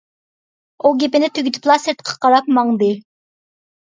[0.87, 2.89] ئۇ گېپىنى تۈگىتىپلا سىرتقا قاراپ ماڭدى.